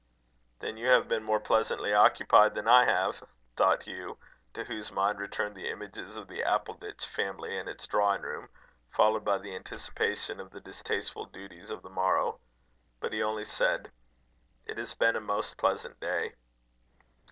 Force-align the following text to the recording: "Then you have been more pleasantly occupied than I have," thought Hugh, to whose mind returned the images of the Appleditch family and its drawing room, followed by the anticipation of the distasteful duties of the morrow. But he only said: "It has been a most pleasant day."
"Then 0.61 0.77
you 0.77 0.87
have 0.89 1.07
been 1.07 1.21
more 1.21 1.39
pleasantly 1.39 1.93
occupied 1.93 2.55
than 2.55 2.67
I 2.67 2.85
have," 2.85 3.21
thought 3.55 3.83
Hugh, 3.83 4.17
to 4.55 4.63
whose 4.63 4.91
mind 4.91 5.19
returned 5.19 5.53
the 5.55 5.69
images 5.69 6.17
of 6.17 6.27
the 6.27 6.41
Appleditch 6.41 7.05
family 7.05 7.55
and 7.55 7.69
its 7.69 7.85
drawing 7.85 8.23
room, 8.23 8.49
followed 8.89 9.23
by 9.23 9.37
the 9.37 9.55
anticipation 9.55 10.39
of 10.39 10.49
the 10.49 10.59
distasteful 10.61 11.25
duties 11.25 11.69
of 11.69 11.83
the 11.83 11.89
morrow. 11.91 12.39
But 12.99 13.13
he 13.13 13.21
only 13.21 13.43
said: 13.45 13.91
"It 14.65 14.79
has 14.79 14.95
been 14.95 15.15
a 15.15 15.21
most 15.21 15.57
pleasant 15.57 15.99
day." 15.99 16.33